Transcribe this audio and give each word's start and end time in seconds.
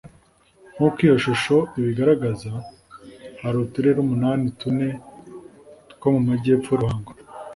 Nk’uko 0.75 0.97
iyi 1.05 1.15
shusho 1.23 1.55
ibigaragaza 1.79 2.51
hari 3.41 3.57
uturere 3.65 3.97
umunani 4.01 4.45
tune 4.59 4.87
two 5.99 6.11
mu 6.13 6.21
majyepfo 6.27 6.71
Ruhango 6.81 7.11